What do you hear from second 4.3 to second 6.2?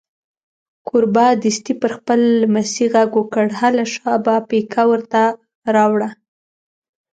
پیکه ور ته راوړه.